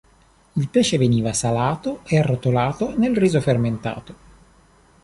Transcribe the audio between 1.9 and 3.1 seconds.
e arrotolato